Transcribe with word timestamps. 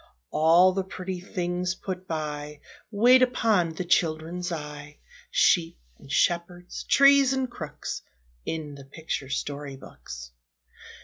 All 0.31 0.71
the 0.73 0.83
pretty 0.83 1.19
things 1.19 1.75
put 1.75 2.07
by, 2.07 2.59
Wait 2.89 3.21
upon 3.21 3.73
the 3.75 3.85
children's 3.85 4.51
eye, 4.51 4.97
Sheep 5.29 5.77
and 5.99 6.11
shepherds, 6.11 6.83
trees 6.85 7.33
and 7.33 7.47
crooks, 7.47 8.01
In 8.43 8.73
the 8.73 8.85
picture 8.85 9.29
story 9.29 9.75
books. 9.75 10.31